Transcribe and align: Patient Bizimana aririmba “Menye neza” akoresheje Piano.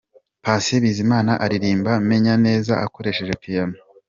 Patient 0.43 0.81
Bizimana 0.83 1.31
aririmba 1.45 1.91
“Menye 2.09 2.33
neza” 2.45 2.73
akoresheje 2.85 3.33
Piano. 3.43 3.75